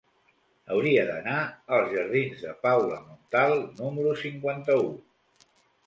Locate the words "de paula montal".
2.47-3.57